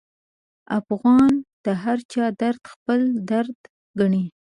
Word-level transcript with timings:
افغان 0.79 1.33
د 1.65 1.67
هرچا 1.83 2.25
درد 2.41 2.63
خپل 2.73 2.99
درد 3.31 3.57
ګڼي. 3.99 4.25